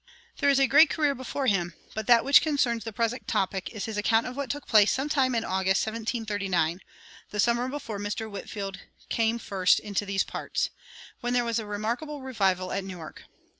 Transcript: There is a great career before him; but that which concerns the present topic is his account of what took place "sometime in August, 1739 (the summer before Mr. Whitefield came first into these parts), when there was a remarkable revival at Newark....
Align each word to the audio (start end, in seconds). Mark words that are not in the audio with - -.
There 0.37 0.49
is 0.49 0.57
a 0.59 0.65
great 0.65 0.89
career 0.89 1.13
before 1.13 1.45
him; 1.45 1.75
but 1.93 2.07
that 2.07 2.25
which 2.25 2.41
concerns 2.41 2.83
the 2.85 2.91
present 2.91 3.27
topic 3.27 3.69
is 3.69 3.85
his 3.85 3.97
account 3.97 4.25
of 4.25 4.35
what 4.35 4.49
took 4.49 4.65
place 4.65 4.91
"sometime 4.91 5.35
in 5.35 5.45
August, 5.45 5.85
1739 5.85 6.81
(the 7.29 7.39
summer 7.39 7.69
before 7.69 7.99
Mr. 7.99 8.27
Whitefield 8.27 8.79
came 9.09 9.37
first 9.37 9.79
into 9.79 10.03
these 10.03 10.23
parts), 10.23 10.71
when 11.19 11.33
there 11.33 11.45
was 11.45 11.59
a 11.59 11.67
remarkable 11.67 12.23
revival 12.23 12.71
at 12.71 12.83
Newark.... 12.83 13.25